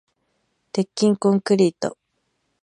[0.73, 1.95] 鉄筋コンクリート